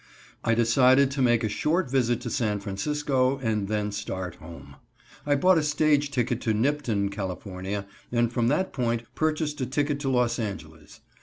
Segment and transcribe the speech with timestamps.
[0.43, 4.77] I decided to make a short visit to San Francisco and then start home.
[5.27, 7.39] I bought a stage ticket to Nipton, Cal.,
[8.11, 11.01] and from that point purchased a ticket to Los Angeles.